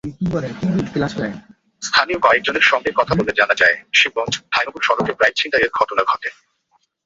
স্থানীয় 1.81 2.19
কয়েকজনের 2.19 2.61
সঙ্গে 2.61 2.91
কথা 2.95 3.13
বলে 3.15 3.31
জানা 3.37 3.55
যায়, 3.55 3.75
শিবগঞ্জ-ধাইনগর 3.93 4.81
সড়কে 4.81 5.13
প্রায়ই 5.13 5.37
ছিনতাইয়ের 5.37 5.75
ঘটনা 5.79 6.03
ঘটে। 6.03 6.29